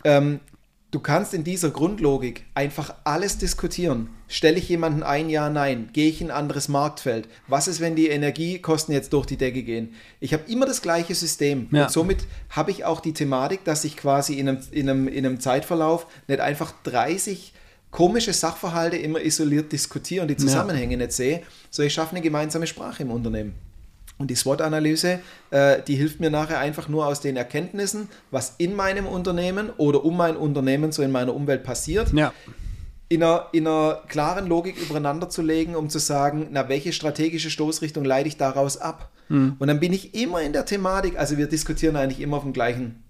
Ähm, 0.03 0.39
du 0.89 0.99
kannst 0.99 1.33
in 1.33 1.43
dieser 1.43 1.69
Grundlogik 1.69 2.45
einfach 2.55 2.95
alles 3.03 3.37
diskutieren. 3.37 4.09
Stelle 4.27 4.57
ich 4.57 4.69
jemanden 4.69 5.03
ein, 5.03 5.29
ja, 5.29 5.49
nein? 5.49 5.89
Gehe 5.93 6.09
ich 6.09 6.19
in 6.19 6.31
ein 6.31 6.37
anderes 6.37 6.67
Marktfeld? 6.67 7.27
Was 7.47 7.67
ist, 7.67 7.79
wenn 7.79 7.95
die 7.95 8.07
Energiekosten 8.07 8.93
jetzt 8.93 9.13
durch 9.13 9.27
die 9.27 9.37
Decke 9.37 9.61
gehen? 9.61 9.93
Ich 10.19 10.33
habe 10.33 10.43
immer 10.51 10.65
das 10.65 10.81
gleiche 10.81 11.13
System. 11.13 11.67
Ja. 11.71 11.83
Und 11.83 11.91
somit 11.91 12.25
habe 12.49 12.71
ich 12.71 12.85
auch 12.85 13.01
die 13.01 13.13
Thematik, 13.13 13.63
dass 13.63 13.83
ich 13.83 13.97
quasi 13.97 14.33
in 14.39 14.49
einem, 14.49 14.59
in, 14.71 14.89
einem, 14.89 15.07
in 15.07 15.25
einem 15.25 15.39
Zeitverlauf 15.39 16.07
nicht 16.27 16.39
einfach 16.39 16.73
30 16.83 17.53
komische 17.91 18.33
Sachverhalte 18.33 18.97
immer 18.97 19.21
isoliert 19.21 19.71
diskutiere 19.71 20.23
und 20.23 20.27
die 20.27 20.37
Zusammenhänge 20.37 20.97
nicht 20.97 21.11
sehe, 21.11 21.43
sondern 21.69 21.87
ich 21.87 21.93
schaffe 21.93 22.15
eine 22.15 22.21
gemeinsame 22.21 22.65
Sprache 22.65 23.03
im 23.03 23.11
Unternehmen. 23.11 23.53
Und 24.23 24.29
die 24.29 24.35
SWOT-Analyse, 24.35 25.19
äh, 25.49 25.81
die 25.85 25.95
hilft 25.95 26.21
mir 26.21 26.29
nachher 26.29 26.57
einfach 26.57 26.87
nur 26.87 27.05
aus 27.05 27.19
den 27.19 27.35
Erkenntnissen, 27.35 28.07
was 28.31 28.55
in 28.57 28.73
meinem 28.73 29.05
Unternehmen 29.05 29.69
oder 29.75 30.05
um 30.05 30.15
mein 30.15 30.37
Unternehmen 30.37 30.93
so 30.93 31.03
in 31.03 31.11
meiner 31.11 31.35
Umwelt 31.35 31.65
passiert, 31.65 32.13
Ja. 32.13 32.31
in 33.09 33.21
einer, 33.21 33.47
in 33.51 33.67
einer 33.67 34.01
klaren 34.07 34.47
Logik 34.47 34.77
übereinander 34.77 35.27
zu 35.27 35.41
legen, 35.41 35.75
um 35.75 35.89
zu 35.89 35.99
sagen, 35.99 36.47
na, 36.51 36.69
welche 36.69 36.93
strategische 36.93 37.49
Stoßrichtung 37.49 38.05
leite 38.05 38.29
ich 38.29 38.37
daraus 38.37 38.77
ab? 38.77 39.11
Mhm. 39.27 39.57
Und 39.59 39.67
dann 39.67 39.81
bin 39.81 39.91
ich 39.91 40.15
immer 40.15 40.41
in 40.41 40.53
der 40.53 40.65
Thematik, 40.65 41.19
also 41.19 41.37
wir 41.37 41.47
diskutieren 41.47 41.97
eigentlich 41.97 42.21
immer 42.21 42.37
auf 42.37 42.43
dem 42.43 42.53
gleichen, 42.53 43.03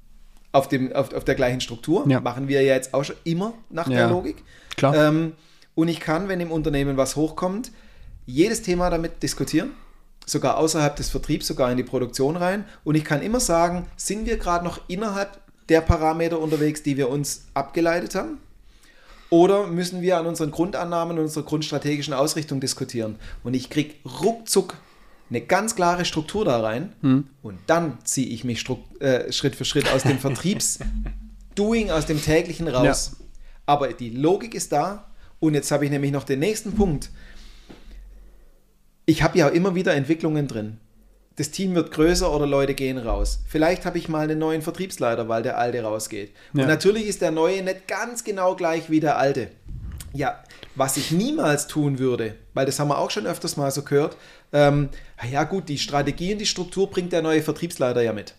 auf, 0.51 0.67
dem, 0.67 0.91
auf, 0.93 1.13
auf 1.13 1.25
der 1.25 1.35
gleichen 1.35 1.61
Struktur. 1.61 2.05
Ja. 2.09 2.21
Machen 2.21 2.47
wir 2.47 2.63
ja 2.63 2.73
jetzt 2.73 2.95
auch 2.95 3.03
schon 3.03 3.17
immer 3.23 3.53
nach 3.69 3.87
ja. 3.87 3.97
der 3.97 4.07
Logik. 4.07 4.37
Klar. 4.77 4.95
Ähm, 4.95 5.33
und 5.75 5.89
ich 5.89 5.99
kann, 5.99 6.27
wenn 6.27 6.39
im 6.39 6.51
Unternehmen 6.51 6.97
was 6.97 7.15
hochkommt, 7.15 7.71
jedes 8.25 8.63
Thema 8.63 8.89
damit 8.89 9.21
diskutieren, 9.21 9.73
sogar 10.25 10.57
außerhalb 10.57 10.95
des 10.95 11.09
Vertriebs, 11.09 11.47
sogar 11.47 11.71
in 11.71 11.77
die 11.77 11.83
Produktion 11.83 12.35
rein. 12.35 12.65
Und 12.83 12.95
ich 12.95 13.03
kann 13.03 13.21
immer 13.21 13.39
sagen, 13.39 13.87
sind 13.97 14.25
wir 14.25 14.37
gerade 14.37 14.63
noch 14.63 14.79
innerhalb 14.87 15.39
der 15.69 15.81
Parameter 15.81 16.39
unterwegs, 16.39 16.83
die 16.83 16.97
wir 16.97 17.09
uns 17.09 17.45
abgeleitet 17.53 18.15
haben? 18.15 18.37
Oder 19.29 19.65
müssen 19.65 20.01
wir 20.01 20.17
an 20.17 20.27
unseren 20.27 20.51
Grundannahmen 20.51 21.17
und 21.17 21.23
unserer 21.23 21.43
grundstrategischen 21.43 22.13
Ausrichtung 22.13 22.59
diskutieren? 22.59 23.15
Und 23.43 23.55
ich 23.55 23.69
kriege 23.69 23.95
ruckzuck 24.21 24.77
eine 25.29 25.41
ganz 25.41 25.75
klare 25.75 26.05
Struktur 26.05 26.45
da 26.45 26.61
rein 26.61 26.93
hm. 27.01 27.27
und 27.41 27.57
dann 27.65 27.97
ziehe 28.03 28.27
ich 28.27 28.43
mich 28.43 28.63
äh, 28.99 29.31
Schritt 29.31 29.55
für 29.55 29.65
Schritt 29.65 29.89
aus 29.89 30.03
dem 30.03 30.19
Vertriebs-Doing, 30.19 31.89
aus 31.91 32.05
dem 32.05 32.21
täglichen 32.21 32.67
raus. 32.67 33.11
Ja. 33.17 33.25
Aber 33.65 33.93
die 33.93 34.11
Logik 34.11 34.53
ist 34.53 34.71
da 34.71 35.07
und 35.39 35.55
jetzt 35.55 35.71
habe 35.71 35.85
ich 35.85 35.91
nämlich 35.91 36.11
noch 36.11 36.23
den 36.23 36.39
nächsten 36.39 36.73
Punkt. 36.73 37.09
Ich 39.05 39.21
habe 39.21 39.37
ja 39.37 39.49
immer 39.49 39.75
wieder 39.75 39.93
Entwicklungen 39.93 40.47
drin. 40.47 40.77
Das 41.35 41.49
Team 41.49 41.73
wird 41.73 41.91
größer 41.91 42.33
oder 42.33 42.45
Leute 42.45 42.75
gehen 42.75 42.97
raus. 42.97 43.39
Vielleicht 43.47 43.85
habe 43.85 43.97
ich 43.97 44.07
mal 44.07 44.21
einen 44.21 44.37
neuen 44.37 44.61
Vertriebsleiter, 44.61 45.27
weil 45.27 45.41
der 45.41 45.57
alte 45.57 45.81
rausgeht. 45.81 46.31
Ja. 46.53 46.61
Und 46.61 46.67
natürlich 46.67 47.07
ist 47.07 47.21
der 47.21 47.31
neue 47.31 47.63
nicht 47.63 47.87
ganz 47.87 48.23
genau 48.23 48.55
gleich 48.55 48.89
wie 48.89 48.99
der 48.99 49.17
alte. 49.17 49.49
Ja, 50.13 50.43
was 50.75 50.95
ich 50.97 51.11
niemals 51.11 51.65
tun 51.67 51.97
würde, 51.97 52.35
weil 52.53 52.67
das 52.67 52.79
haben 52.79 52.89
wir 52.89 52.99
auch 52.99 53.09
schon 53.09 53.25
öfters 53.25 53.57
mal 53.57 53.71
so 53.71 53.81
gehört, 53.81 54.15
ähm, 54.51 54.89
ja 55.31 55.43
gut, 55.43 55.69
die 55.69 55.79
Strategie 55.79 56.33
und 56.33 56.39
die 56.39 56.45
Struktur 56.45 56.89
bringt 56.89 57.11
der 57.11 57.23
neue 57.23 57.41
Vertriebsleiter 57.41 58.03
ja 58.03 58.13
mit. 58.13 58.35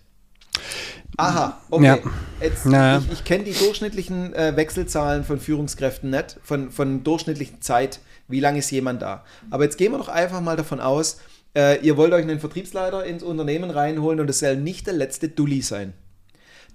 Aha, 1.16 1.60
okay. 1.70 1.84
Ja. 1.84 1.98
Jetzt, 2.40 2.66
naja. 2.66 3.02
Ich, 3.06 3.12
ich 3.12 3.24
kenne 3.24 3.44
die 3.44 3.52
durchschnittlichen 3.52 4.34
äh, 4.34 4.56
Wechselzahlen 4.56 5.24
von 5.24 5.40
Führungskräften 5.40 6.10
nicht, 6.10 6.38
von, 6.42 6.70
von 6.70 7.04
durchschnittlichen 7.04 7.60
Zeit, 7.60 8.00
wie 8.28 8.40
lange 8.40 8.58
ist 8.58 8.70
jemand 8.70 9.02
da. 9.02 9.24
Aber 9.50 9.64
jetzt 9.64 9.78
gehen 9.78 9.92
wir 9.92 9.98
doch 9.98 10.08
einfach 10.08 10.40
mal 10.40 10.56
davon 10.56 10.80
aus, 10.80 11.18
äh, 11.56 11.80
ihr 11.84 11.96
wollt 11.96 12.12
euch 12.12 12.22
einen 12.22 12.40
Vertriebsleiter 12.40 13.04
ins 13.04 13.22
Unternehmen 13.22 13.70
reinholen 13.70 14.20
und 14.20 14.28
es 14.28 14.40
soll 14.40 14.56
nicht 14.56 14.86
der 14.86 14.94
letzte 14.94 15.28
Dulli 15.28 15.62
sein. 15.62 15.92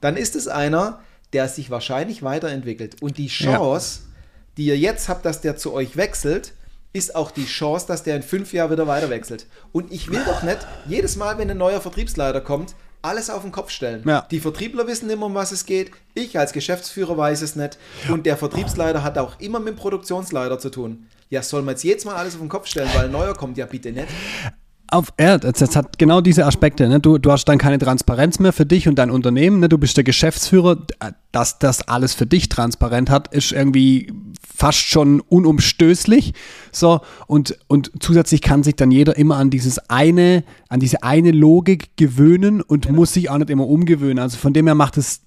Dann 0.01 0.15
ist 0.15 0.35
es 0.35 0.47
einer, 0.47 1.01
der 1.33 1.47
sich 1.47 1.69
wahrscheinlich 1.69 2.23
weiterentwickelt. 2.23 3.01
Und 3.01 3.17
die 3.17 3.27
Chance, 3.27 4.01
ja. 4.01 4.09
die 4.57 4.65
ihr 4.65 4.77
jetzt 4.77 5.09
habt, 5.09 5.25
dass 5.25 5.41
der 5.41 5.57
zu 5.57 5.73
euch 5.73 5.97
wechselt, 5.97 6.53
ist 6.91 7.15
auch 7.15 7.31
die 7.31 7.45
Chance, 7.45 7.85
dass 7.87 8.03
der 8.03 8.15
in 8.15 8.23
fünf 8.23 8.53
Jahren 8.53 8.71
wieder 8.71 8.87
weiter 8.87 9.09
wechselt. 9.09 9.45
Und 9.71 9.91
ich 9.91 10.09
will 10.09 10.23
doch 10.25 10.41
nicht 10.43 10.65
jedes 10.87 11.17
Mal, 11.17 11.37
wenn 11.37 11.51
ein 11.51 11.57
neuer 11.57 11.81
Vertriebsleiter 11.81 12.41
kommt, 12.41 12.73
alles 13.01 13.29
auf 13.29 13.43
den 13.43 13.51
Kopf 13.51 13.69
stellen. 13.69 14.03
Ja. 14.07 14.27
Die 14.31 14.39
Vertriebler 14.39 14.87
wissen 14.87 15.09
immer, 15.09 15.27
um 15.27 15.35
was 15.35 15.51
es 15.51 15.65
geht. 15.65 15.91
Ich 16.15 16.37
als 16.37 16.51
Geschäftsführer 16.51 17.15
weiß 17.17 17.41
es 17.41 17.55
nicht. 17.55 17.77
Und 18.09 18.25
der 18.25 18.37
Vertriebsleiter 18.37 19.03
hat 19.03 19.17
auch 19.17 19.39
immer 19.39 19.59
mit 19.59 19.75
dem 19.75 19.77
Produktionsleiter 19.77 20.59
zu 20.59 20.69
tun. 20.69 21.07
Ja, 21.29 21.43
soll 21.43 21.61
man 21.61 21.73
jetzt 21.73 21.83
jedes 21.83 22.05
Mal 22.05 22.15
alles 22.15 22.33
auf 22.33 22.39
den 22.39 22.49
Kopf 22.49 22.65
stellen, 22.65 22.89
weil 22.95 23.05
ein 23.05 23.11
neuer 23.11 23.35
kommt? 23.35 23.57
Ja, 23.57 23.67
bitte 23.67 23.91
nicht. 23.91 24.07
Auf, 24.91 25.13
das, 25.17 25.41
das, 25.41 25.75
hat 25.75 25.99
genau 25.99 26.19
diese 26.19 26.47
Aspekte. 26.47 26.89
Ne? 26.89 26.99
Du, 26.99 27.19
du 27.19 27.31
hast 27.31 27.45
dann 27.45 27.59
keine 27.59 27.77
Transparenz 27.77 28.39
mehr 28.39 28.51
für 28.51 28.65
dich 28.65 28.87
und 28.87 28.95
dein 28.95 29.11
Unternehmen. 29.11 29.59
Ne? 29.59 29.69
Du 29.69 29.77
bist 29.77 29.95
der 29.97 30.03
Geschäftsführer. 30.03 30.87
Dass 31.31 31.59
das 31.59 31.87
alles 31.87 32.15
für 32.15 32.25
dich 32.25 32.49
transparent 32.49 33.11
hat, 33.11 33.31
ist 33.31 33.51
irgendwie 33.51 34.11
fast 34.43 34.79
schon 34.79 35.19
unumstößlich. 35.19 36.33
So, 36.71 37.01
und, 37.27 37.59
und 37.67 37.91
zusätzlich 37.99 38.41
kann 38.41 38.63
sich 38.63 38.75
dann 38.75 38.89
jeder 38.89 39.15
immer 39.15 39.37
an 39.37 39.51
dieses 39.51 39.77
eine, 39.89 40.43
an 40.69 40.79
diese 40.79 41.03
eine 41.03 41.29
Logik 41.29 41.95
gewöhnen 41.95 42.61
und 42.63 42.87
genau. 42.87 42.95
muss 42.95 43.13
sich 43.13 43.29
auch 43.29 43.37
nicht 43.37 43.51
immer 43.51 43.67
umgewöhnen. 43.67 44.17
Also 44.17 44.37
von 44.37 44.53
dem 44.53 44.65
her 44.65 44.73
macht 44.73 44.97
es 44.97 45.21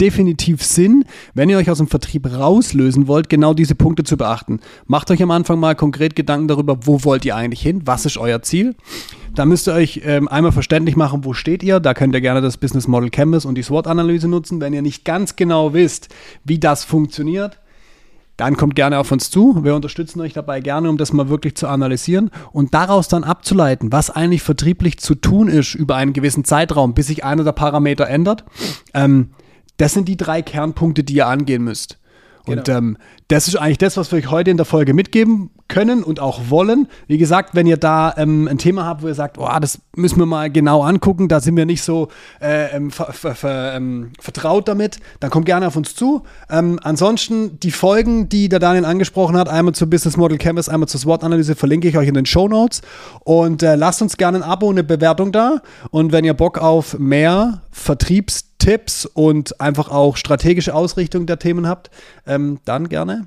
definitiv 0.00 0.62
Sinn, 0.62 1.04
wenn 1.34 1.50
ihr 1.50 1.58
euch 1.58 1.70
aus 1.70 1.78
dem 1.78 1.88
Vertrieb 1.88 2.26
rauslösen 2.32 3.06
wollt, 3.06 3.28
genau 3.28 3.54
diese 3.54 3.74
Punkte 3.74 4.04
zu 4.04 4.16
beachten. 4.16 4.60
Macht 4.86 5.10
euch 5.10 5.22
am 5.22 5.30
Anfang 5.30 5.60
mal 5.60 5.74
konkret 5.74 6.16
Gedanken 6.16 6.48
darüber, 6.48 6.86
wo 6.86 7.04
wollt 7.04 7.24
ihr 7.24 7.36
eigentlich 7.36 7.62
hin, 7.62 7.82
was 7.84 8.06
ist 8.06 8.18
euer 8.18 8.42
Ziel. 8.42 8.74
Da 9.34 9.44
müsst 9.44 9.68
ihr 9.68 9.74
euch 9.74 10.02
ähm, 10.04 10.26
einmal 10.28 10.52
verständlich 10.52 10.96
machen, 10.96 11.24
wo 11.24 11.34
steht 11.34 11.62
ihr. 11.62 11.78
Da 11.80 11.94
könnt 11.94 12.14
ihr 12.14 12.20
gerne 12.20 12.40
das 12.40 12.56
Business 12.56 12.88
Model 12.88 13.10
Canvas 13.10 13.44
und 13.44 13.54
die 13.56 13.62
SWOT-Analyse 13.62 14.28
nutzen. 14.28 14.60
Wenn 14.60 14.72
ihr 14.72 14.82
nicht 14.82 15.04
ganz 15.04 15.36
genau 15.36 15.72
wisst, 15.72 16.08
wie 16.44 16.58
das 16.58 16.84
funktioniert, 16.84 17.60
dann 18.40 18.56
kommt 18.56 18.74
gerne 18.74 18.98
auf 18.98 19.12
uns 19.12 19.30
zu. 19.30 19.62
Wir 19.64 19.74
unterstützen 19.74 20.20
euch 20.22 20.32
dabei 20.32 20.60
gerne, 20.60 20.88
um 20.88 20.96
das 20.96 21.12
mal 21.12 21.28
wirklich 21.28 21.56
zu 21.56 21.68
analysieren 21.68 22.30
und 22.52 22.72
daraus 22.72 23.06
dann 23.06 23.22
abzuleiten, 23.22 23.92
was 23.92 24.08
eigentlich 24.08 24.42
vertrieblich 24.42 24.98
zu 24.98 25.14
tun 25.14 25.48
ist 25.48 25.74
über 25.74 25.96
einen 25.96 26.14
gewissen 26.14 26.44
Zeitraum, 26.44 26.94
bis 26.94 27.08
sich 27.08 27.22
einer 27.22 27.44
der 27.44 27.52
Parameter 27.52 28.08
ändert. 28.08 28.44
Ähm, 28.94 29.28
das 29.80 29.94
sind 29.94 30.08
die 30.08 30.16
drei 30.16 30.42
Kernpunkte, 30.42 31.04
die 31.04 31.14
ihr 31.14 31.26
angehen 31.26 31.64
müsst. 31.64 31.98
Und 32.46 32.64
genau. 32.64 32.78
ähm, 32.78 32.96
das 33.28 33.48
ist 33.48 33.56
eigentlich 33.56 33.78
das, 33.78 33.96
was 33.96 34.10
wir 34.10 34.18
euch 34.18 34.30
heute 34.30 34.50
in 34.50 34.56
der 34.56 34.66
Folge 34.66 34.94
mitgeben 34.94 35.50
können 35.68 36.02
und 36.02 36.20
auch 36.20 36.48
wollen. 36.48 36.88
Wie 37.06 37.18
gesagt, 37.18 37.54
wenn 37.54 37.66
ihr 37.66 37.76
da 37.76 38.14
ähm, 38.16 38.48
ein 38.48 38.58
Thema 38.58 38.84
habt, 38.84 39.02
wo 39.02 39.08
ihr 39.08 39.14
sagt, 39.14 39.38
oh, 39.38 39.48
das 39.60 39.78
müssen 39.94 40.18
wir 40.18 40.26
mal 40.26 40.50
genau 40.50 40.82
angucken, 40.82 41.28
da 41.28 41.40
sind 41.40 41.56
wir 41.56 41.66
nicht 41.66 41.82
so 41.82 42.08
äh, 42.40 42.74
ähm, 42.74 42.90
ver 42.90 43.12
ver 43.12 43.34
ver 43.34 43.74
ähm, 43.76 44.12
vertraut 44.18 44.68
damit, 44.68 44.98
dann 45.20 45.30
kommt 45.30 45.46
gerne 45.46 45.66
auf 45.66 45.76
uns 45.76 45.94
zu. 45.94 46.22
Ähm, 46.48 46.80
ansonsten 46.82 47.60
die 47.60 47.70
Folgen, 47.70 48.28
die 48.28 48.48
der 48.48 48.58
Daniel 48.58 48.84
angesprochen 48.84 49.36
hat, 49.36 49.48
einmal 49.48 49.74
zur 49.74 49.88
Business 49.88 50.16
Model 50.16 50.38
Canvas, 50.38 50.68
einmal 50.68 50.88
zur 50.88 51.00
SWOT-Analyse, 51.00 51.54
verlinke 51.54 51.88
ich 51.88 51.96
euch 51.96 52.08
in 52.08 52.14
den 52.14 52.26
Show 52.26 52.48
Notes. 52.48 52.82
Und 53.20 53.62
äh, 53.62 53.76
lasst 53.76 54.02
uns 54.02 54.16
gerne 54.16 54.38
ein 54.38 54.42
Abo 54.42 54.66
und 54.66 54.74
eine 54.74 54.84
Bewertung 54.84 55.30
da. 55.30 55.62
Und 55.90 56.10
wenn 56.10 56.24
ihr 56.24 56.34
Bock 56.34 56.58
auf 56.58 56.98
mehr 56.98 57.62
Vertriebs 57.70 58.49
Tipps 58.60 59.06
und 59.06 59.60
einfach 59.60 59.88
auch 59.88 60.16
strategische 60.16 60.74
Ausrichtung 60.74 61.26
der 61.26 61.40
Themen 61.40 61.66
habt, 61.66 61.90
ähm, 62.26 62.60
dann 62.64 62.88
gerne 62.88 63.26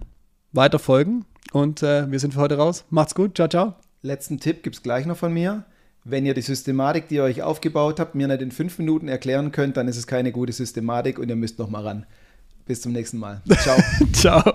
weiter 0.53 0.79
folgen. 0.79 1.25
Und 1.51 1.83
äh, 1.83 2.09
wir 2.09 2.19
sind 2.19 2.33
für 2.33 2.39
heute 2.39 2.57
raus. 2.57 2.85
Macht's 2.89 3.13
gut. 3.13 3.35
Ciao, 3.35 3.49
ciao. 3.49 3.75
Letzten 4.01 4.39
Tipp 4.39 4.63
gibt 4.63 4.77
es 4.77 4.83
gleich 4.83 5.05
noch 5.05 5.17
von 5.17 5.33
mir. 5.33 5.65
Wenn 6.05 6.25
ihr 6.25 6.33
die 6.33 6.41
Systematik, 6.41 7.07
die 7.07 7.15
ihr 7.15 7.23
euch 7.23 7.41
aufgebaut 7.41 7.99
habt, 7.99 8.15
mir 8.15 8.27
nicht 8.27 8.41
in 8.41 8.51
fünf 8.51 8.77
Minuten 8.77 9.07
erklären 9.07 9.51
könnt, 9.51 9.77
dann 9.77 9.87
ist 9.87 9.97
es 9.97 10.07
keine 10.07 10.31
gute 10.31 10.51
Systematik 10.51 11.19
und 11.19 11.29
ihr 11.29 11.35
müsst 11.35 11.59
noch 11.59 11.69
mal 11.69 11.83
ran. 11.83 12.05
Bis 12.65 12.81
zum 12.81 12.91
nächsten 12.91 13.17
Mal. 13.17 13.41
Ciao. 13.61 13.77
ciao. 14.13 14.53